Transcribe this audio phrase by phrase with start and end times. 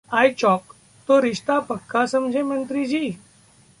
[0.09, 0.75] iChowk:
[1.07, 3.17] तो रिश्ता पक्का समझें, मंत्री जी?